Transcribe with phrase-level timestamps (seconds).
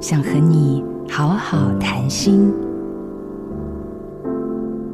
[0.00, 2.50] 想和你好好谈心。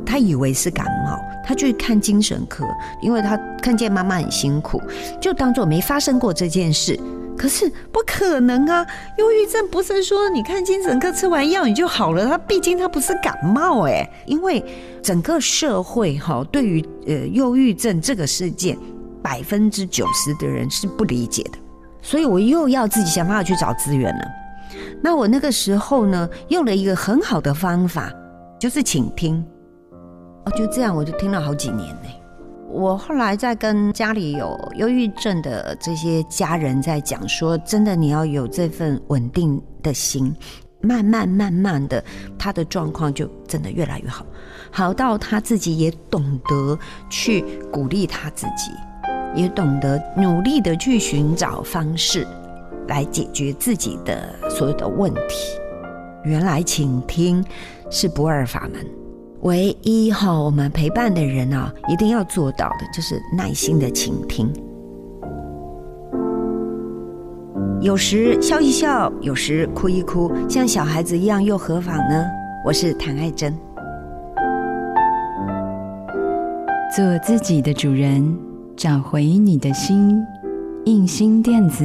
[0.05, 2.65] 他以为是感冒，他去看精神科，
[3.01, 4.81] 因为他看见妈妈很辛苦，
[5.21, 6.99] 就当做没发生过这件事。
[7.37, 8.85] 可是不可能啊！
[9.19, 14.09] 忧郁症不是说你看精神科吃完药你就好了，他毕竟他不是感冒哎。
[14.25, 14.65] 因为
[15.03, 18.77] 整个社会哈，对于呃忧郁症这个事件，
[19.23, 21.59] 百分之九十的人是不理解的，
[22.01, 24.25] 所以我又要自己想办法去找资源了。
[25.03, 28.13] 那我那个时候呢，用了一个很好的方法，
[28.59, 29.45] 就是倾听。
[30.45, 32.09] 哦，就这样，我就听了好几年呢。
[32.69, 40.35] 我后来在跟家里有忧郁症的这些家人在讲说，真的你要有这份稳定的心，
[40.83, 42.05] 慢慢慢慢的，
[42.39, 44.27] 他的状况就真的越来越好，
[44.71, 48.73] 好到他自己也懂得去鼓励他自己，
[49.35, 52.27] 也懂得努力的去寻找方式
[52.89, 55.59] 来解决自己的所有的问题。
[56.25, 57.45] 原来倾听
[57.91, 58.85] 是不二法门。
[59.43, 64.53] 唯一哈，我们陪伴的人啊，一定要做到的就是耐心的倾听。
[67.81, 72.25] 有时笑一笑，有时哭一哭，像小孩子一样又何妨呢？
[72.65, 73.57] 我是谭爱珍，
[76.97, 78.37] 做自己的主人，
[78.75, 80.21] 找回你的心。
[80.87, 81.85] 印心电子，